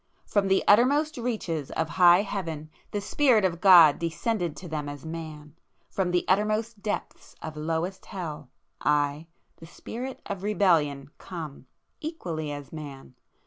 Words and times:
From 0.25 0.47
the 0.47 0.63
uttermost 0.67 1.15
reaches 1.17 1.69
of 1.69 1.89
high 1.89 2.23
Heaven 2.23 2.71
the 2.89 2.99
Spirit 2.99 3.45
of 3.45 3.61
God 3.61 3.99
descended 3.99 4.55
to 4.55 4.67
them 4.67 4.89
as 4.89 5.05
Man,—from 5.05 6.09
the 6.09 6.25
uttermost 6.27 6.81
depths 6.81 7.35
of 7.39 7.55
lowest 7.55 8.07
Hell, 8.07 8.49
I, 8.81 9.27
the 9.57 9.67
Spirit 9.67 10.19
of 10.25 10.41
Rebellion, 10.41 11.11
come,—equally 11.19 12.51
as 12.51 12.73
Man! 12.73 13.13